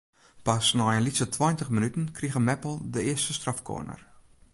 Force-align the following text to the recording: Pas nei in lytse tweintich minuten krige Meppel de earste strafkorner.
Pas 0.45 0.65
nei 0.77 0.95
in 0.97 1.05
lytse 1.07 1.25
tweintich 1.35 1.71
minuten 1.75 2.05
krige 2.17 2.39
Meppel 2.47 2.75
de 2.93 3.01
earste 3.09 3.33
strafkorner. 3.37 3.99